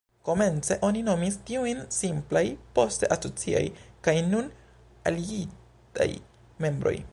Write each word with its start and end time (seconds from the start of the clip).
Komence 0.27 0.77
oni 0.87 1.01
nomis 1.09 1.35
tiujn 1.49 1.83
"simplaj", 1.97 2.43
poste 2.79 3.11
"asociaj" 3.17 3.63
kaj 4.09 4.17
nun 4.33 4.51
"aligitaj" 5.13 6.11
membroj. 6.67 6.99